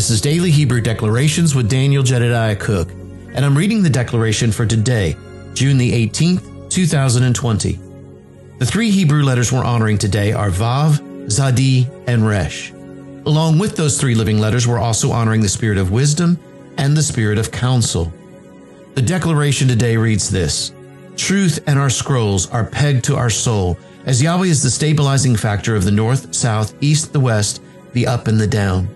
This 0.00 0.08
is 0.08 0.22
Daily 0.22 0.50
Hebrew 0.50 0.80
Declarations 0.80 1.54
with 1.54 1.68
Daniel 1.68 2.02
Jedediah 2.02 2.56
Cook, 2.56 2.90
and 2.90 3.44
I'm 3.44 3.54
reading 3.54 3.82
the 3.82 3.90
declaration 3.90 4.50
for 4.50 4.64
today, 4.64 5.14
June 5.52 5.76
the 5.76 6.08
18th, 6.08 6.70
2020. 6.70 7.78
The 8.56 8.64
three 8.64 8.90
Hebrew 8.90 9.22
letters 9.22 9.52
we're 9.52 9.62
honoring 9.62 9.98
today 9.98 10.32
are 10.32 10.48
Vav, 10.48 11.00
Zadi, 11.26 11.86
and 12.08 12.26
Resh. 12.26 12.70
Along 13.26 13.58
with 13.58 13.76
those 13.76 14.00
three 14.00 14.14
living 14.14 14.38
letters, 14.38 14.66
we're 14.66 14.78
also 14.78 15.12
honoring 15.12 15.42
the 15.42 15.50
spirit 15.50 15.76
of 15.76 15.90
wisdom 15.90 16.38
and 16.78 16.96
the 16.96 17.02
spirit 17.02 17.36
of 17.36 17.52
counsel. 17.52 18.10
The 18.94 19.02
declaration 19.02 19.68
today 19.68 19.98
reads 19.98 20.30
this 20.30 20.72
Truth 21.18 21.62
and 21.66 21.78
our 21.78 21.90
scrolls 21.90 22.48
are 22.48 22.64
pegged 22.64 23.04
to 23.04 23.16
our 23.16 23.28
soul, 23.28 23.76
as 24.06 24.22
Yahweh 24.22 24.46
is 24.46 24.62
the 24.62 24.70
stabilizing 24.70 25.36
factor 25.36 25.76
of 25.76 25.84
the 25.84 25.90
north, 25.90 26.34
south, 26.34 26.72
east, 26.80 27.12
the 27.12 27.20
west, 27.20 27.60
the 27.92 28.06
up, 28.06 28.28
and 28.28 28.40
the 28.40 28.46
down. 28.46 28.88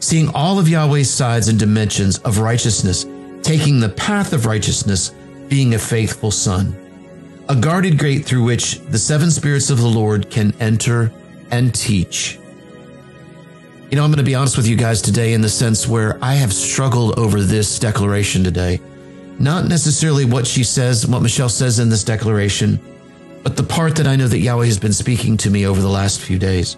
Seeing 0.00 0.28
all 0.34 0.58
of 0.58 0.68
Yahweh's 0.68 1.12
sides 1.12 1.48
and 1.48 1.58
dimensions 1.58 2.18
of 2.18 2.38
righteousness, 2.38 3.06
taking 3.42 3.80
the 3.80 3.88
path 3.88 4.32
of 4.32 4.46
righteousness, 4.46 5.12
being 5.48 5.74
a 5.74 5.78
faithful 5.78 6.30
son. 6.30 6.76
A 7.48 7.56
guarded 7.56 7.98
gate 7.98 8.24
through 8.24 8.44
which 8.44 8.80
the 8.80 8.98
seven 8.98 9.30
spirits 9.30 9.70
of 9.70 9.78
the 9.78 9.86
Lord 9.86 10.30
can 10.30 10.54
enter 10.60 11.12
and 11.50 11.74
teach. 11.74 12.38
You 13.90 13.96
know, 13.96 14.04
I'm 14.04 14.10
going 14.10 14.18
to 14.18 14.24
be 14.24 14.34
honest 14.34 14.56
with 14.56 14.66
you 14.66 14.76
guys 14.76 15.02
today 15.02 15.34
in 15.34 15.40
the 15.40 15.48
sense 15.48 15.86
where 15.86 16.18
I 16.22 16.34
have 16.34 16.52
struggled 16.52 17.18
over 17.18 17.40
this 17.40 17.78
declaration 17.78 18.42
today. 18.42 18.80
Not 19.38 19.66
necessarily 19.66 20.24
what 20.24 20.46
she 20.46 20.64
says, 20.64 21.06
what 21.06 21.22
Michelle 21.22 21.48
says 21.48 21.78
in 21.78 21.90
this 21.90 22.02
declaration, 22.02 22.80
but 23.42 23.56
the 23.56 23.62
part 23.62 23.94
that 23.96 24.06
I 24.06 24.16
know 24.16 24.26
that 24.26 24.38
Yahweh 24.38 24.66
has 24.66 24.78
been 24.78 24.92
speaking 24.92 25.36
to 25.38 25.50
me 25.50 25.66
over 25.66 25.80
the 25.80 25.88
last 25.88 26.20
few 26.20 26.38
days. 26.38 26.76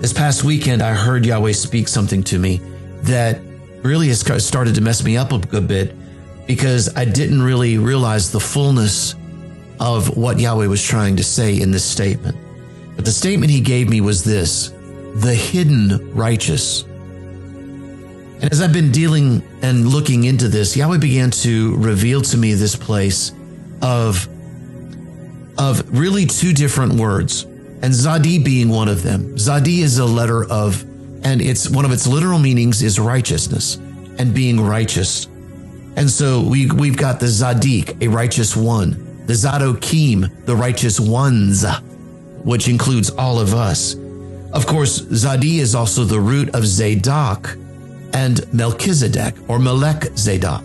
This 0.00 0.12
past 0.12 0.44
weekend, 0.44 0.82
I 0.82 0.92
heard 0.92 1.24
Yahweh 1.24 1.52
speak 1.52 1.88
something 1.88 2.22
to 2.24 2.38
me 2.38 2.60
that 3.02 3.40
really 3.82 4.08
has 4.08 4.20
started 4.44 4.74
to 4.74 4.80
mess 4.82 5.02
me 5.02 5.16
up 5.16 5.32
a 5.32 5.38
good 5.38 5.66
bit 5.66 5.94
because 6.46 6.94
I 6.94 7.06
didn't 7.06 7.42
really 7.42 7.78
realize 7.78 8.30
the 8.30 8.38
fullness 8.38 9.14
of 9.80 10.16
what 10.16 10.38
Yahweh 10.38 10.66
was 10.66 10.82
trying 10.84 11.16
to 11.16 11.24
say 11.24 11.60
in 11.60 11.70
this 11.70 11.84
statement. 11.84 12.36
But 12.94 13.06
the 13.06 13.10
statement 13.10 13.50
he 13.50 13.60
gave 13.60 13.88
me 13.88 14.00
was 14.00 14.22
this 14.22 14.72
the 15.14 15.34
hidden 15.34 16.14
righteous. 16.14 16.82
And 16.82 18.52
as 18.52 18.60
I've 18.60 18.74
been 18.74 18.92
dealing 18.92 19.42
and 19.62 19.88
looking 19.88 20.24
into 20.24 20.48
this, 20.48 20.76
Yahweh 20.76 20.98
began 20.98 21.30
to 21.30 21.74
reveal 21.76 22.20
to 22.20 22.36
me 22.36 22.52
this 22.52 22.76
place 22.76 23.32
of, 23.80 24.28
of 25.56 25.98
really 25.98 26.26
two 26.26 26.52
different 26.52 26.92
words, 26.94 27.46
and 27.86 27.94
Zadi 27.94 28.44
being 28.44 28.68
one 28.68 28.88
of 28.88 29.04
them. 29.04 29.36
Zadi 29.36 29.78
is 29.78 29.98
a 29.98 30.04
letter 30.04 30.44
of, 30.50 30.82
and 31.24 31.40
it's 31.40 31.70
one 31.70 31.84
of 31.84 31.92
its 31.92 32.04
literal 32.04 32.40
meanings 32.40 32.82
is 32.82 32.98
righteousness 32.98 33.76
and 34.18 34.34
being 34.34 34.60
righteous. 34.60 35.26
And 35.94 36.10
so 36.10 36.40
we, 36.40 36.68
we've 36.68 36.96
got 36.96 37.20
the 37.20 37.26
Zadik, 37.26 38.02
a 38.02 38.08
righteous 38.08 38.56
one, 38.56 39.24
the 39.26 39.34
Zadokim, 39.34 40.46
the 40.46 40.56
righteous 40.56 40.98
ones, 40.98 41.64
which 42.42 42.66
includes 42.66 43.10
all 43.10 43.38
of 43.38 43.54
us. 43.54 43.94
Of 44.52 44.66
course, 44.66 45.02
Zadi 45.02 45.58
is 45.58 45.76
also 45.76 46.02
the 46.02 46.18
root 46.18 46.56
of 46.56 46.66
Zadok, 46.66 47.56
and 48.14 48.52
Melchizedek 48.52 49.36
or 49.48 49.60
Melech 49.60 50.06
Zadok. 50.16 50.64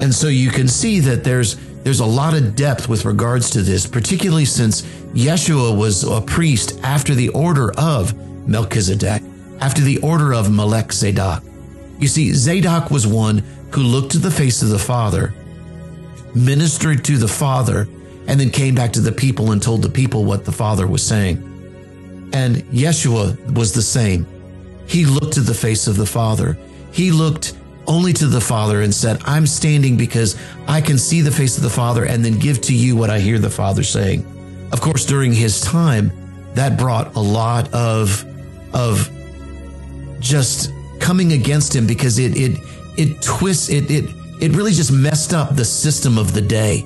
And 0.00 0.12
so 0.12 0.26
you 0.26 0.50
can 0.50 0.66
see 0.66 0.98
that 0.98 1.22
there's 1.22 1.54
there's 1.84 2.00
a 2.00 2.06
lot 2.06 2.34
of 2.34 2.56
depth 2.56 2.88
with 2.88 3.04
regards 3.04 3.50
to 3.50 3.62
this, 3.62 3.86
particularly 3.86 4.46
since 4.46 4.82
Yeshua 5.12 5.76
was 5.76 6.02
a 6.02 6.22
priest 6.22 6.80
after 6.82 7.14
the 7.14 7.28
order 7.28 7.72
of 7.78 8.14
Melchizedek, 8.48 9.22
after 9.60 9.82
the 9.82 9.98
order 9.98 10.32
of 10.32 10.50
Melech 10.50 10.92
Zadok. 10.92 11.44
You 11.98 12.08
see, 12.08 12.32
Zadok 12.32 12.90
was 12.90 13.06
one 13.06 13.38
who 13.70 13.82
looked 13.82 14.12
to 14.12 14.18
the 14.18 14.30
face 14.30 14.62
of 14.62 14.70
the 14.70 14.78
Father, 14.78 15.34
ministered 16.34 17.04
to 17.04 17.18
the 17.18 17.28
Father, 17.28 17.86
and 18.26 18.40
then 18.40 18.50
came 18.50 18.74
back 18.74 18.92
to 18.94 19.00
the 19.00 19.12
people 19.12 19.52
and 19.52 19.62
told 19.62 19.82
the 19.82 19.90
people 19.90 20.24
what 20.24 20.46
the 20.46 20.52
Father 20.52 20.86
was 20.86 21.02
saying. 21.06 21.36
And 22.32 22.56
Yeshua 22.72 23.52
was 23.54 23.74
the 23.74 23.82
same. 23.82 24.26
He 24.86 25.04
looked 25.04 25.34
to 25.34 25.40
the 25.42 25.54
face 25.54 25.86
of 25.86 25.96
the 25.96 26.06
Father. 26.06 26.56
He 26.92 27.10
looked 27.10 27.52
only 27.86 28.12
to 28.14 28.26
the 28.26 28.40
Father 28.40 28.82
and 28.82 28.94
said, 28.94 29.20
I'm 29.24 29.46
standing 29.46 29.96
because 29.96 30.36
I 30.66 30.80
can 30.80 30.98
see 30.98 31.20
the 31.20 31.30
face 31.30 31.56
of 31.56 31.62
the 31.62 31.70
Father 31.70 32.04
and 32.04 32.24
then 32.24 32.38
give 32.38 32.60
to 32.62 32.74
you 32.74 32.96
what 32.96 33.10
I 33.10 33.20
hear 33.20 33.38
the 33.38 33.50
Father 33.50 33.82
saying. 33.82 34.26
Of 34.72 34.80
course, 34.80 35.06
during 35.06 35.32
his 35.32 35.60
time, 35.60 36.12
that 36.54 36.78
brought 36.78 37.16
a 37.16 37.20
lot 37.20 37.72
of, 37.72 38.24
of 38.72 39.10
just 40.20 40.72
coming 41.00 41.32
against 41.32 41.74
him 41.74 41.86
because 41.86 42.18
it, 42.18 42.36
it, 42.36 42.58
it 42.96 43.22
twists, 43.22 43.68
it, 43.68 43.90
it, 43.90 44.10
it 44.40 44.52
really 44.52 44.72
just 44.72 44.92
messed 44.92 45.32
up 45.32 45.54
the 45.54 45.64
system 45.64 46.18
of 46.18 46.32
the 46.32 46.40
day 46.40 46.80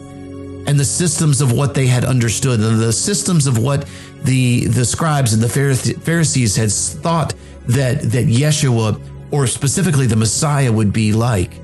and 0.66 0.78
the 0.78 0.84
systems 0.84 1.40
of 1.40 1.52
what 1.52 1.74
they 1.74 1.86
had 1.86 2.04
understood 2.04 2.60
and 2.60 2.78
the 2.78 2.92
systems 2.92 3.46
of 3.46 3.58
what 3.58 3.88
the, 4.24 4.66
the 4.66 4.84
scribes 4.84 5.32
and 5.32 5.42
the 5.42 5.48
Pharisees 5.48 6.56
had 6.56 6.70
thought 6.70 7.34
that, 7.68 8.02
that 8.02 8.26
Yeshua, 8.26 9.00
or 9.30 9.46
specifically 9.46 10.06
the 10.06 10.16
Messiah, 10.16 10.72
would 10.72 10.92
be 10.92 11.12
like. 11.12 11.60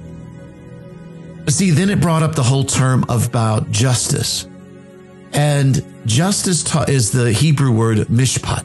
But 1.44 1.52
see, 1.52 1.70
then 1.70 1.91
it 1.91 2.00
brought 2.00 2.22
up 2.22 2.34
the 2.34 2.42
whole 2.42 2.64
term 2.64 3.04
about 3.08 3.70
justice. 3.70 4.48
And 5.32 5.84
justice 6.06 6.64
is 6.88 7.10
the 7.10 7.32
Hebrew 7.32 7.72
word 7.72 7.98
mishpat. 8.08 8.64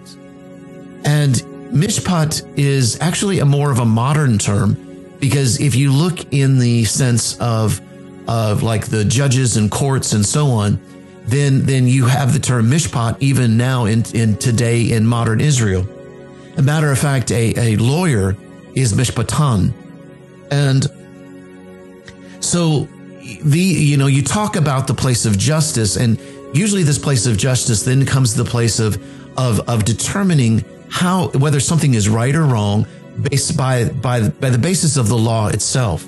And 1.04 1.34
mishpat 1.74 2.58
is 2.58 3.00
actually 3.02 3.40
a 3.40 3.46
more 3.46 3.72
of 3.72 3.80
a 3.80 3.86
modern 3.86 4.38
term 4.38 5.18
because 5.20 5.60
if 5.60 5.76
you 5.76 5.92
look 5.92 6.34
in 6.34 6.60
the 6.60 6.86
sense 6.86 7.38
of, 7.40 7.82
of 8.30 8.64
like 8.64 8.88
the 8.88 9.04
judges 9.04 9.58
and 9.58 9.70
courts 9.70 10.14
and 10.14 10.26
so 10.26 10.48
on, 10.48 10.80
then, 11.26 11.66
then 11.66 11.88
you 11.88 12.06
have 12.06 12.34
the 12.34 12.40
term 12.40 12.68
mishpat 12.68 13.18
even 13.20 13.58
now 13.58 13.86
in, 13.86 14.04
in 14.14 14.38
today 14.38 14.92
in 14.92 15.06
modern 15.06 15.42
Israel. 15.42 15.86
A 16.58 16.62
matter 16.62 16.92
of 16.92 16.98
fact, 16.98 17.32
a, 17.32 17.54
a 17.58 17.76
lawyer 17.78 18.36
is 18.76 18.94
mishpatan. 18.94 19.74
And 20.52 20.88
so 22.40 22.88
the, 23.44 23.60
you 23.60 23.98
know, 23.98 24.08
you 24.08 24.24
talk 24.24 24.56
about 24.56 24.88
the 24.88 24.94
place 24.94 25.26
of 25.26 25.38
justice 25.38 25.96
and 25.96 26.20
usually 26.54 26.84
this 26.84 26.98
place 26.98 27.26
of 27.26 27.38
justice 27.38 27.84
then 27.84 28.06
comes 28.06 28.34
the 28.34 28.46
place 28.46 28.80
of, 28.80 28.96
of, 29.38 29.60
of 29.70 29.86
determining 29.86 30.64
how, 30.90 31.30
whether 31.30 31.60
something 31.60 31.94
is 31.94 32.10
right 32.10 32.36
or 32.36 32.44
wrong 32.44 32.88
based 33.22 33.58
by, 33.58 33.90
by, 33.90 34.30
by 34.30 34.50
the 34.50 34.58
basis 34.58 34.98
of 34.98 35.10
the 35.10 35.18
law 35.18 35.48
itself. 35.48 36.08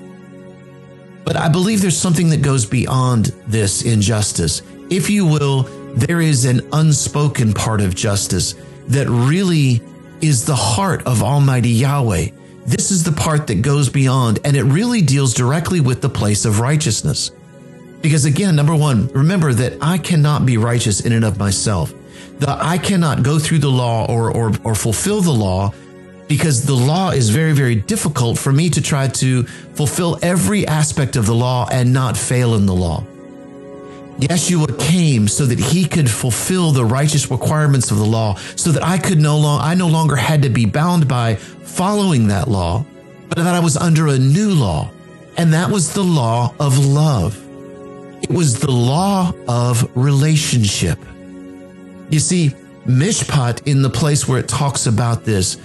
But 1.23 1.35
I 1.35 1.49
believe 1.49 1.81
there's 1.81 1.97
something 1.97 2.29
that 2.29 2.41
goes 2.41 2.65
beyond 2.65 3.25
this 3.47 3.83
injustice. 3.83 4.63
If 4.89 5.09
you 5.09 5.25
will, 5.25 5.63
there 5.95 6.21
is 6.21 6.45
an 6.45 6.67
unspoken 6.73 7.53
part 7.53 7.81
of 7.81 7.95
justice 7.95 8.55
that 8.87 9.07
really 9.07 9.81
is 10.21 10.45
the 10.45 10.55
heart 10.55 11.03
of 11.03 11.21
Almighty 11.21 11.69
Yahweh. 11.69 12.29
This 12.65 12.91
is 12.91 13.03
the 13.03 13.11
part 13.11 13.47
that 13.47 13.61
goes 13.61 13.89
beyond, 13.89 14.39
and 14.45 14.55
it 14.55 14.63
really 14.63 15.01
deals 15.01 15.33
directly 15.33 15.81
with 15.81 16.01
the 16.01 16.09
place 16.09 16.45
of 16.45 16.59
righteousness. 16.59 17.31
Because 18.01 18.25
again, 18.25 18.55
number 18.55 18.75
one, 18.75 19.07
remember 19.09 19.53
that 19.53 19.77
I 19.81 19.97
cannot 19.97 20.45
be 20.45 20.57
righteous 20.57 21.01
in 21.01 21.11
and 21.11 21.25
of 21.25 21.37
myself. 21.37 21.93
That 22.39 22.49
I 22.61 22.77
cannot 22.77 23.23
go 23.23 23.39
through 23.39 23.59
the 23.59 23.69
law 23.69 24.05
or, 24.11 24.31
or, 24.31 24.51
or 24.63 24.75
fulfill 24.75 25.21
the 25.21 25.31
law 25.31 25.73
because 26.27 26.65
the 26.65 26.73
law 26.73 27.11
is 27.11 27.29
very, 27.29 27.51
very 27.51 27.75
difficult 27.75 28.37
for 28.37 28.51
me 28.51 28.69
to 28.69 28.81
try 28.81 29.07
to 29.07 29.43
fulfill 29.43 30.17
every 30.21 30.65
aspect 30.65 31.15
of 31.15 31.25
the 31.25 31.35
law 31.35 31.67
and 31.71 31.91
not 31.91 32.15
fail 32.15 32.55
in 32.55 32.65
the 32.65 32.73
law. 32.73 33.03
Yeshua 34.21 34.79
came 34.79 35.27
so 35.27 35.45
that 35.45 35.59
he 35.59 35.85
could 35.85 36.09
fulfill 36.09 36.71
the 36.71 36.85
righteous 36.85 37.31
requirements 37.31 37.91
of 37.91 37.97
the 37.97 38.05
law, 38.05 38.35
so 38.55 38.71
that 38.71 38.83
I 38.83 38.97
could 38.97 39.19
no 39.19 39.37
longer, 39.37 39.63
I 39.63 39.73
no 39.73 39.87
longer 39.87 40.15
had 40.15 40.43
to 40.43 40.49
be 40.49 40.65
bound 40.65 41.07
by 41.07 41.35
following 41.35 42.27
that 42.27 42.47
law, 42.47 42.85
but 43.29 43.37
that 43.37 43.55
I 43.55 43.59
was 43.59 43.77
under 43.77 44.07
a 44.07 44.17
new 44.17 44.51
law. 44.51 44.91
And 45.37 45.53
that 45.53 45.71
was 45.71 45.93
the 45.93 46.03
law 46.03 46.53
of 46.59 46.77
love. 46.77 47.41
It 48.21 48.29
was 48.29 48.59
the 48.59 48.71
law 48.71 49.33
of 49.47 49.89
relationship. 49.95 50.99
You 52.09 52.19
see, 52.19 52.53
Mishpat 52.85 53.67
in 53.67 53.81
the 53.81 53.89
place 53.89 54.27
where 54.27 54.39
it 54.39 54.47
talks 54.47 54.85
about 54.85 55.23
this 55.23 55.57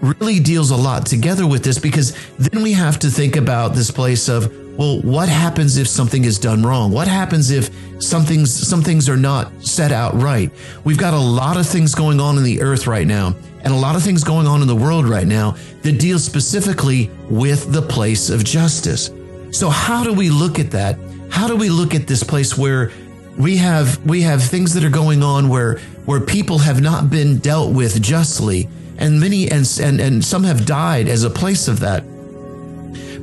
really 0.00 0.38
deals 0.38 0.70
a 0.70 0.76
lot 0.76 1.06
together 1.06 1.46
with 1.46 1.64
this 1.64 1.78
because 1.78 2.16
then 2.38 2.62
we 2.62 2.72
have 2.72 2.98
to 3.00 3.10
think 3.10 3.36
about 3.36 3.74
this 3.74 3.90
place 3.90 4.28
of 4.28 4.52
well, 4.78 5.00
what 5.00 5.28
happens 5.28 5.76
if 5.76 5.88
something 5.88 6.24
is 6.24 6.38
done 6.38 6.62
wrong? 6.62 6.92
What 6.92 7.08
happens 7.08 7.50
if 7.50 7.68
something's, 8.00 8.54
some 8.54 8.80
things 8.80 9.08
are 9.08 9.16
not 9.16 9.50
set 9.60 9.90
out 9.90 10.14
right? 10.14 10.52
We've 10.84 10.96
got 10.96 11.14
a 11.14 11.18
lot 11.18 11.56
of 11.56 11.66
things 11.66 11.96
going 11.96 12.20
on 12.20 12.38
in 12.38 12.44
the 12.44 12.62
earth 12.62 12.86
right 12.86 13.06
now 13.06 13.34
and 13.64 13.74
a 13.74 13.76
lot 13.76 13.96
of 13.96 14.04
things 14.04 14.22
going 14.22 14.46
on 14.46 14.62
in 14.62 14.68
the 14.68 14.76
world 14.76 15.08
right 15.08 15.26
now 15.26 15.56
that 15.82 15.98
deal 15.98 16.20
specifically 16.20 17.10
with 17.28 17.72
the 17.72 17.82
place 17.82 18.30
of 18.30 18.44
justice. 18.44 19.10
So 19.50 19.68
how 19.68 20.04
do 20.04 20.12
we 20.12 20.30
look 20.30 20.60
at 20.60 20.70
that? 20.70 20.96
How 21.28 21.48
do 21.48 21.56
we 21.56 21.70
look 21.70 21.92
at 21.92 22.06
this 22.06 22.22
place 22.22 22.56
where 22.56 22.92
we 23.36 23.56
have 23.56 24.04
we 24.06 24.22
have 24.22 24.42
things 24.42 24.74
that 24.74 24.84
are 24.84 24.90
going 24.90 25.24
on 25.24 25.48
where 25.48 25.78
where 26.04 26.20
people 26.20 26.58
have 26.58 26.80
not 26.80 27.10
been 27.10 27.38
dealt 27.38 27.74
with 27.74 28.00
justly 28.00 28.68
and 28.96 29.18
many 29.18 29.50
and, 29.50 29.68
and 29.82 30.00
and 30.00 30.24
some 30.24 30.44
have 30.44 30.64
died 30.64 31.08
as 31.08 31.24
a 31.24 31.30
place 31.30 31.66
of 31.66 31.80
that 31.80 32.04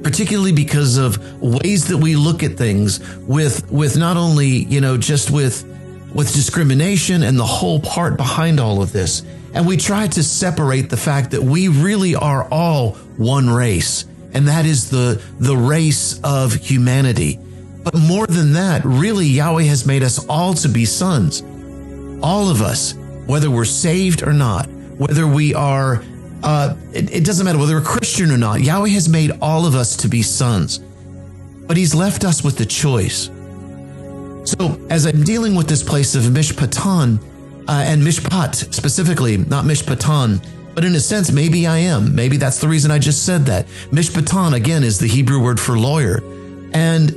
particularly 0.05 0.51
because 0.51 0.97
of 0.97 1.41
ways 1.41 1.87
that 1.87 1.97
we 1.97 2.15
look 2.15 2.43
at 2.43 2.51
things 2.51 2.99
with 3.21 3.67
with 3.71 3.97
not 3.97 4.17
only 4.17 4.47
you 4.47 4.79
know 4.79 4.97
just 4.97 5.31
with 5.31 5.63
with 6.13 6.31
discrimination 6.31 7.23
and 7.23 7.39
the 7.39 7.43
whole 7.43 7.79
part 7.79 8.15
behind 8.15 8.59
all 8.59 8.83
of 8.83 8.91
this. 8.91 9.23
And 9.55 9.65
we 9.65 9.77
try 9.77 10.05
to 10.05 10.21
separate 10.21 10.91
the 10.91 10.97
fact 10.97 11.31
that 11.31 11.41
we 11.41 11.69
really 11.69 12.13
are 12.13 12.47
all 12.51 12.91
one 13.17 13.49
race 13.49 14.05
and 14.35 14.47
that 14.47 14.67
is 14.67 14.91
the 14.91 15.19
the 15.39 15.57
race 15.57 16.19
of 16.23 16.53
humanity. 16.53 17.39
But 17.83 17.95
more 17.95 18.27
than 18.27 18.53
that 18.53 18.85
really 18.85 19.25
Yahweh 19.25 19.63
has 19.63 19.87
made 19.87 20.03
us 20.03 20.23
all 20.27 20.53
to 20.53 20.69
be 20.69 20.85
sons. 20.85 21.41
All 22.21 22.51
of 22.51 22.61
us 22.61 22.93
whether 23.25 23.49
we're 23.49 23.65
saved 23.65 24.21
or 24.21 24.33
not 24.33 24.69
whether 24.99 25.25
we 25.25 25.55
are 25.55 26.03
uh, 26.45 26.77
it, 26.93 27.11
it 27.11 27.25
doesn't 27.25 27.43
matter 27.43 27.57
whether 27.57 27.75
we're 27.75 27.81
Christian 27.81 28.31
or 28.31 28.37
not. 28.37 28.61
Yahweh 28.61 28.89
has 28.89 29.09
made 29.09 29.31
all 29.41 29.65
of 29.65 29.73
us 29.73 29.97
to 29.97 30.07
be 30.07 30.21
sons, 30.21 30.77
but 31.67 31.75
He's 31.75 31.95
left 31.95 32.23
us 32.23 32.43
with 32.43 32.57
the 32.57 32.65
choice. 32.65 33.31
So, 34.45 34.79
as 34.91 35.07
I'm 35.07 35.23
dealing 35.23 35.55
with 35.55 35.67
this 35.67 35.81
place 35.81 36.13
of 36.13 36.21
Mishpatan 36.25 37.19
uh, 37.67 37.71
and 37.71 38.03
Mishpat 38.03 38.73
specifically, 38.73 39.37
not 39.37 39.65
Mishpatan, 39.65 40.39
but 40.75 40.85
in 40.85 40.93
a 40.93 40.99
sense, 40.99 41.31
maybe 41.31 41.65
I 41.65 41.79
am. 41.79 42.13
Maybe 42.13 42.37
that's 42.37 42.59
the 42.59 42.67
reason 42.67 42.91
I 42.91 42.99
just 42.99 43.25
said 43.25 43.45
that. 43.45 43.65
Mishpatan, 43.89 44.53
again, 44.53 44.83
is 44.83 44.99
the 44.99 45.07
Hebrew 45.07 45.41
word 45.41 45.59
for 45.59 45.79
lawyer. 45.79 46.21
And 46.73 47.09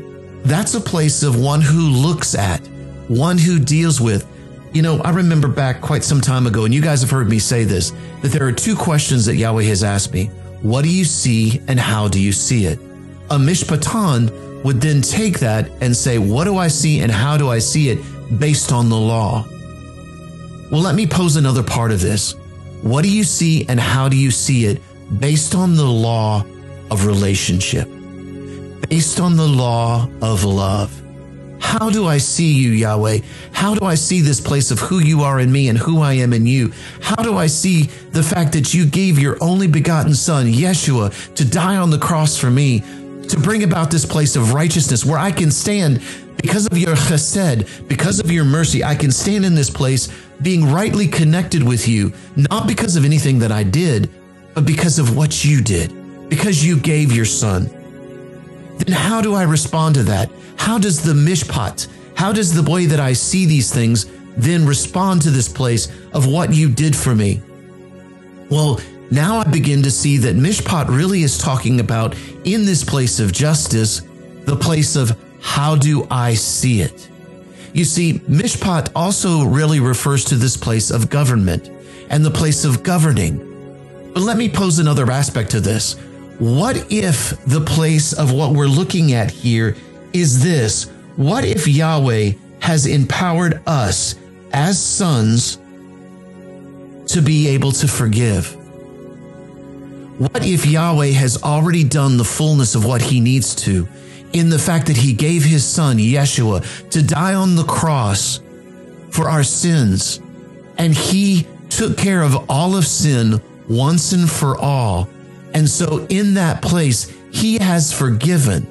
that's 0.44 0.74
a 0.74 0.80
place 0.80 1.22
of 1.22 1.38
one 1.38 1.60
who 1.60 1.90
looks 1.90 2.34
at, 2.34 2.66
one 3.08 3.36
who 3.36 3.58
deals 3.58 4.00
with, 4.00 4.26
you 4.72 4.82
know, 4.82 5.00
I 5.00 5.10
remember 5.10 5.48
back 5.48 5.80
quite 5.80 6.04
some 6.04 6.20
time 6.20 6.46
ago, 6.46 6.64
and 6.64 6.74
you 6.74 6.80
guys 6.80 7.00
have 7.00 7.10
heard 7.10 7.28
me 7.28 7.38
say 7.38 7.64
this, 7.64 7.92
that 8.22 8.28
there 8.28 8.46
are 8.46 8.52
two 8.52 8.76
questions 8.76 9.24
that 9.26 9.36
Yahweh 9.36 9.62
has 9.64 9.82
asked 9.82 10.12
me. 10.12 10.26
What 10.62 10.82
do 10.82 10.90
you 10.90 11.04
see 11.04 11.62
and 11.68 11.78
how 11.78 12.08
do 12.08 12.20
you 12.20 12.32
see 12.32 12.66
it? 12.66 12.78
A 13.30 13.38
mishpatan 13.38 14.64
would 14.64 14.80
then 14.80 15.00
take 15.00 15.38
that 15.38 15.70
and 15.80 15.96
say, 15.96 16.18
what 16.18 16.44
do 16.44 16.56
I 16.56 16.68
see 16.68 17.00
and 17.00 17.10
how 17.10 17.36
do 17.36 17.48
I 17.48 17.58
see 17.58 17.90
it 17.90 17.98
based 18.38 18.72
on 18.72 18.88
the 18.88 18.96
law? 18.96 19.44
Well, 20.70 20.80
let 20.80 20.94
me 20.94 21.06
pose 21.06 21.36
another 21.36 21.62
part 21.62 21.92
of 21.92 22.00
this. 22.00 22.34
What 22.82 23.02
do 23.02 23.10
you 23.10 23.24
see 23.24 23.66
and 23.68 23.80
how 23.80 24.08
do 24.08 24.16
you 24.16 24.30
see 24.30 24.66
it 24.66 24.82
based 25.20 25.54
on 25.54 25.76
the 25.76 25.86
law 25.86 26.44
of 26.90 27.06
relationship? 27.06 27.88
Based 28.88 29.20
on 29.20 29.36
the 29.36 29.46
law 29.46 30.08
of 30.20 30.44
love. 30.44 31.02
How 31.60 31.90
do 31.90 32.06
I 32.06 32.18
see 32.18 32.52
you, 32.52 32.70
Yahweh? 32.70 33.18
How 33.52 33.74
do 33.74 33.84
I 33.84 33.94
see 33.94 34.20
this 34.20 34.40
place 34.40 34.70
of 34.70 34.78
who 34.78 35.00
you 35.00 35.22
are 35.22 35.40
in 35.40 35.50
me 35.50 35.68
and 35.68 35.78
who 35.78 36.00
I 36.00 36.14
am 36.14 36.32
in 36.32 36.46
you? 36.46 36.72
How 37.00 37.22
do 37.22 37.36
I 37.36 37.46
see 37.46 37.82
the 38.12 38.22
fact 38.22 38.52
that 38.52 38.72
you 38.74 38.86
gave 38.86 39.18
your 39.18 39.36
only 39.40 39.66
begotten 39.66 40.14
Son, 40.14 40.46
Yeshua, 40.46 41.34
to 41.34 41.44
die 41.44 41.76
on 41.76 41.90
the 41.90 41.98
cross 41.98 42.36
for 42.36 42.50
me, 42.50 42.80
to 43.28 43.38
bring 43.38 43.64
about 43.64 43.90
this 43.90 44.06
place 44.06 44.36
of 44.36 44.54
righteousness 44.54 45.04
where 45.04 45.18
I 45.18 45.30
can 45.30 45.50
stand 45.50 46.00
because 46.40 46.66
of 46.66 46.78
your 46.78 46.94
chesed, 46.94 47.88
because 47.88 48.20
of 48.20 48.30
your 48.30 48.44
mercy, 48.44 48.84
I 48.84 48.94
can 48.94 49.10
stand 49.10 49.44
in 49.44 49.54
this 49.54 49.70
place 49.70 50.08
being 50.40 50.70
rightly 50.70 51.08
connected 51.08 51.62
with 51.62 51.88
you, 51.88 52.12
not 52.36 52.68
because 52.68 52.96
of 52.96 53.04
anything 53.04 53.40
that 53.40 53.52
I 53.52 53.64
did, 53.64 54.08
but 54.54 54.64
because 54.64 54.98
of 54.98 55.16
what 55.16 55.44
you 55.44 55.60
did, 55.60 56.28
because 56.28 56.64
you 56.64 56.78
gave 56.78 57.12
your 57.12 57.24
Son. 57.24 57.68
Then 58.78 58.94
how 58.94 59.20
do 59.20 59.34
I 59.34 59.42
respond 59.42 59.94
to 59.96 60.02
that? 60.04 60.30
How 60.56 60.78
does 60.78 61.02
the 61.02 61.12
mishpat, 61.12 61.88
how 62.14 62.32
does 62.32 62.54
the 62.54 62.68
way 62.70 62.86
that 62.86 63.00
I 63.00 63.12
see 63.12 63.46
these 63.46 63.72
things 63.72 64.06
then 64.36 64.66
respond 64.66 65.22
to 65.22 65.30
this 65.30 65.48
place 65.48 65.88
of 66.12 66.26
what 66.26 66.52
you 66.52 66.70
did 66.70 66.94
for 66.96 67.14
me? 67.14 67.40
Well, 68.50 68.80
now 69.10 69.38
I 69.38 69.44
begin 69.44 69.82
to 69.82 69.90
see 69.90 70.16
that 70.18 70.36
mishpat 70.36 70.88
really 70.88 71.22
is 71.22 71.38
talking 71.38 71.80
about 71.80 72.14
in 72.44 72.64
this 72.64 72.84
place 72.84 73.20
of 73.20 73.32
justice, 73.32 74.02
the 74.44 74.56
place 74.56 74.96
of 74.96 75.16
how 75.40 75.76
do 75.76 76.06
I 76.10 76.34
see 76.34 76.80
it? 76.80 77.08
You 77.72 77.84
see, 77.84 78.14
mishpat 78.20 78.90
also 78.94 79.44
really 79.44 79.80
refers 79.80 80.24
to 80.26 80.36
this 80.36 80.56
place 80.56 80.90
of 80.90 81.10
government 81.10 81.70
and 82.10 82.24
the 82.24 82.30
place 82.30 82.64
of 82.64 82.82
governing. 82.82 83.44
But 84.14 84.22
let 84.22 84.36
me 84.36 84.48
pose 84.48 84.78
another 84.78 85.10
aspect 85.10 85.50
to 85.52 85.60
this. 85.60 85.96
What 86.38 86.92
if 86.92 87.30
the 87.46 87.60
place 87.60 88.12
of 88.12 88.32
what 88.32 88.52
we're 88.52 88.66
looking 88.66 89.12
at 89.12 89.28
here 89.28 89.76
is 90.12 90.40
this 90.40 90.84
What 91.16 91.44
if 91.44 91.66
Yahweh 91.66 92.32
has 92.60 92.86
empowered 92.86 93.60
us 93.66 94.14
as 94.52 94.80
sons 94.80 95.56
to 97.08 97.20
be 97.22 97.48
able 97.48 97.72
to 97.72 97.88
forgive? 97.88 98.54
What 100.20 100.44
if 100.44 100.64
Yahweh 100.64 101.10
has 101.10 101.42
already 101.42 101.82
done 101.82 102.16
the 102.16 102.24
fullness 102.24 102.76
of 102.76 102.84
what 102.84 103.02
he 103.02 103.18
needs 103.18 103.56
to 103.56 103.88
in 104.32 104.48
the 104.48 104.58
fact 104.60 104.86
that 104.86 104.96
he 104.96 105.12
gave 105.12 105.42
his 105.44 105.64
son, 105.64 105.96
Yeshua, 105.96 106.90
to 106.90 107.02
die 107.02 107.34
on 107.34 107.56
the 107.56 107.64
cross 107.64 108.40
for 109.10 109.28
our 109.28 109.42
sins? 109.42 110.20
And 110.76 110.94
he 110.94 111.48
took 111.68 111.96
care 111.96 112.22
of 112.22 112.48
all 112.48 112.76
of 112.76 112.86
sin 112.86 113.42
once 113.68 114.12
and 114.12 114.30
for 114.30 114.56
all. 114.56 115.08
And 115.58 115.68
so 115.68 116.06
in 116.08 116.34
that 116.34 116.62
place, 116.62 117.12
he 117.32 117.58
has 117.58 117.92
forgiven. 117.92 118.62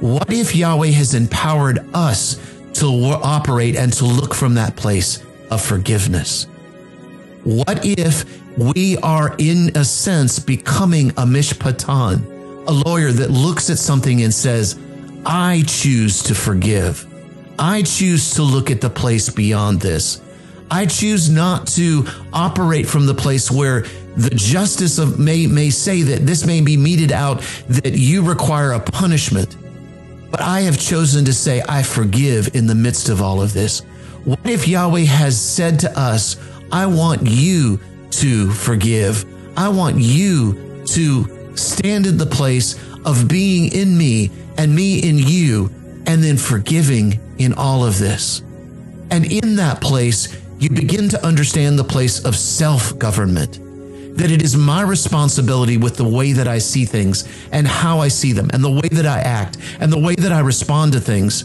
What 0.00 0.32
if 0.32 0.56
Yahweh 0.56 0.88
has 0.88 1.14
empowered 1.14 1.78
us 1.94 2.40
to 2.74 2.86
operate 2.88 3.76
and 3.76 3.92
to 3.92 4.04
look 4.04 4.34
from 4.34 4.54
that 4.54 4.74
place 4.74 5.24
of 5.48 5.62
forgiveness? 5.62 6.48
What 7.44 7.84
if 7.84 8.24
we 8.58 8.96
are, 8.96 9.36
in 9.38 9.70
a 9.76 9.84
sense, 9.84 10.40
becoming 10.40 11.10
a 11.10 11.24
mishpatan, 11.24 12.66
a 12.66 12.72
lawyer 12.72 13.12
that 13.12 13.30
looks 13.30 13.70
at 13.70 13.78
something 13.78 14.22
and 14.22 14.34
says, 14.34 14.76
I 15.24 15.62
choose 15.68 16.20
to 16.24 16.34
forgive. 16.34 17.06
I 17.60 17.82
choose 17.82 18.34
to 18.34 18.42
look 18.42 18.72
at 18.72 18.80
the 18.80 18.90
place 18.90 19.30
beyond 19.30 19.80
this. 19.80 20.20
I 20.68 20.86
choose 20.86 21.28
not 21.28 21.66
to 21.68 22.06
operate 22.32 22.86
from 22.88 23.06
the 23.06 23.14
place 23.14 23.50
where 23.50 23.84
the 24.16 24.30
justice 24.30 24.98
of 24.98 25.18
may, 25.18 25.46
may 25.46 25.70
say 25.70 26.02
that 26.02 26.26
this 26.26 26.44
may 26.44 26.60
be 26.60 26.76
meted 26.76 27.12
out, 27.12 27.42
that 27.68 27.94
you 27.94 28.22
require 28.22 28.72
a 28.72 28.80
punishment. 28.80 29.56
But 30.30 30.40
I 30.40 30.60
have 30.60 30.78
chosen 30.78 31.24
to 31.24 31.32
say, 31.32 31.62
I 31.68 31.82
forgive 31.82 32.54
in 32.54 32.66
the 32.66 32.74
midst 32.74 33.08
of 33.08 33.22
all 33.22 33.40
of 33.40 33.52
this. 33.52 33.80
What 34.24 34.44
if 34.44 34.68
Yahweh 34.68 35.00
has 35.00 35.40
said 35.40 35.78
to 35.80 35.98
us, 35.98 36.36
I 36.70 36.86
want 36.86 37.22
you 37.26 37.80
to 38.10 38.50
forgive? 38.50 39.24
I 39.56 39.68
want 39.68 39.96
you 39.96 40.84
to 40.86 41.56
stand 41.56 42.06
in 42.06 42.16
the 42.16 42.26
place 42.26 42.78
of 43.04 43.28
being 43.28 43.72
in 43.72 43.96
me 43.96 44.30
and 44.56 44.74
me 44.74 44.98
in 44.98 45.18
you, 45.18 45.70
and 46.06 46.22
then 46.22 46.36
forgiving 46.36 47.18
in 47.38 47.54
all 47.54 47.84
of 47.84 47.98
this. 47.98 48.42
And 49.10 49.30
in 49.30 49.56
that 49.56 49.80
place, 49.80 50.36
you 50.58 50.68
begin 50.68 51.08
to 51.08 51.26
understand 51.26 51.78
the 51.78 51.84
place 51.84 52.24
of 52.24 52.36
self 52.36 52.98
government 52.98 53.58
that 54.16 54.30
it 54.30 54.42
is 54.42 54.56
my 54.56 54.82
responsibility 54.82 55.76
with 55.76 55.96
the 55.96 56.04
way 56.04 56.32
that 56.32 56.48
I 56.48 56.58
see 56.58 56.84
things 56.84 57.28
and 57.52 57.66
how 57.66 58.00
I 58.00 58.08
see 58.08 58.32
them 58.32 58.50
and 58.52 58.62
the 58.62 58.70
way 58.70 58.88
that 58.92 59.06
I 59.06 59.20
act 59.20 59.58
and 59.80 59.92
the 59.92 59.98
way 59.98 60.14
that 60.14 60.32
I 60.32 60.40
respond 60.40 60.92
to 60.92 61.00
things. 61.00 61.44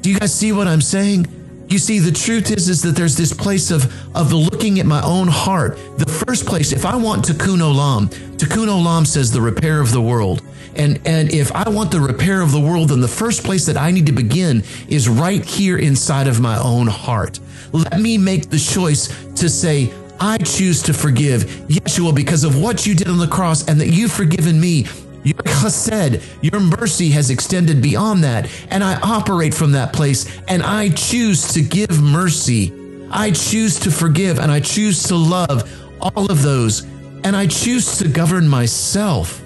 Do 0.00 0.10
you 0.10 0.18
guys 0.18 0.34
see 0.34 0.52
what 0.52 0.66
I'm 0.66 0.82
saying? 0.82 1.26
You 1.68 1.78
see, 1.78 1.98
the 1.98 2.12
truth 2.12 2.50
is, 2.50 2.68
is 2.68 2.82
that 2.82 2.94
there's 2.94 3.16
this 3.16 3.32
place 3.32 3.70
of, 3.70 3.84
of 4.14 4.32
looking 4.32 4.78
at 4.78 4.86
my 4.86 5.02
own 5.02 5.28
heart. 5.28 5.78
The 5.96 6.24
first 6.26 6.46
place, 6.46 6.72
if 6.72 6.84
I 6.84 6.94
want 6.96 7.24
tikkun 7.24 7.58
olam, 7.58 8.08
tikkun 8.36 8.68
olam 8.68 9.06
says 9.06 9.32
the 9.32 9.40
repair 9.40 9.80
of 9.80 9.90
the 9.90 10.02
world. 10.02 10.42
And, 10.76 11.00
and 11.06 11.32
if 11.32 11.52
I 11.52 11.68
want 11.68 11.90
the 11.90 12.00
repair 12.00 12.42
of 12.42 12.52
the 12.52 12.60
world, 12.60 12.90
then 12.90 13.00
the 13.00 13.08
first 13.08 13.44
place 13.44 13.64
that 13.66 13.76
I 13.76 13.92
need 13.92 14.06
to 14.06 14.12
begin 14.12 14.62
is 14.88 15.08
right 15.08 15.44
here 15.44 15.78
inside 15.78 16.26
of 16.26 16.40
my 16.40 16.58
own 16.58 16.86
heart. 16.86 17.40
Let 17.72 18.00
me 18.00 18.18
make 18.18 18.50
the 18.50 18.58
choice 18.58 19.08
to 19.36 19.48
say, 19.48 19.92
I 20.20 20.38
choose 20.38 20.82
to 20.84 20.94
forgive 20.94 21.42
Yeshua 21.68 22.14
because 22.14 22.44
of 22.44 22.60
what 22.60 22.86
you 22.86 22.94
did 22.94 23.08
on 23.08 23.18
the 23.18 23.26
cross 23.26 23.66
and 23.68 23.80
that 23.80 23.88
you've 23.88 24.12
forgiven 24.12 24.60
me. 24.60 24.86
Your 25.22 25.34
chesed, 25.34 26.22
your 26.42 26.60
mercy 26.60 27.10
has 27.10 27.30
extended 27.30 27.80
beyond 27.80 28.24
that. 28.24 28.50
And 28.70 28.84
I 28.84 29.00
operate 29.00 29.54
from 29.54 29.72
that 29.72 29.92
place 29.92 30.40
and 30.48 30.62
I 30.62 30.90
choose 30.90 31.52
to 31.54 31.62
give 31.62 32.02
mercy. 32.02 32.72
I 33.10 33.30
choose 33.30 33.78
to 33.80 33.90
forgive 33.90 34.38
and 34.38 34.52
I 34.52 34.60
choose 34.60 35.02
to 35.04 35.16
love 35.16 35.70
all 36.00 36.30
of 36.30 36.42
those. 36.42 36.82
And 37.24 37.34
I 37.34 37.46
choose 37.46 37.96
to 37.98 38.08
govern 38.08 38.46
myself. 38.48 39.40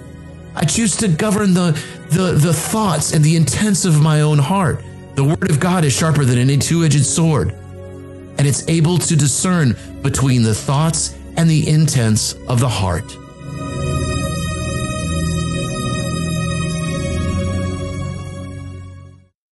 I 0.55 0.65
choose 0.65 0.97
to 0.97 1.07
govern 1.07 1.53
the, 1.53 1.71
the, 2.09 2.33
the 2.33 2.53
thoughts 2.53 3.13
and 3.13 3.23
the 3.23 3.37
intents 3.37 3.85
of 3.85 4.01
my 4.01 4.21
own 4.21 4.37
heart. 4.37 4.83
The 5.15 5.23
word 5.23 5.49
of 5.49 5.59
God 5.59 5.85
is 5.85 5.93
sharper 5.93 6.25
than 6.25 6.37
any 6.37 6.57
two 6.57 6.83
edged 6.83 7.05
sword 7.05 7.55
and 8.39 8.47
it's 8.47 8.67
able 8.69 8.97
to 8.97 9.17
discern 9.17 9.75
between 10.01 10.41
the 10.41 10.55
thoughts 10.55 11.13
and 11.35 11.49
the 11.49 11.67
intents 11.67 12.33
of 12.47 12.61
the 12.61 12.69
heart. 12.69 13.17